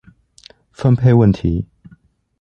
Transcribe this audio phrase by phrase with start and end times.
[0.71, 1.67] 分配問題